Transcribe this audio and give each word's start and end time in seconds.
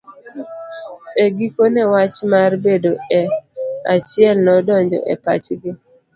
E 1.23 1.25
gikone 1.37 1.81
wach 1.93 2.17
mar 2.31 2.51
bedo 2.63 2.91
e 3.19 3.21
achiel 3.93 4.35
nodonjo 4.45 4.99
e 5.13 5.15
pachgi. 5.23 5.71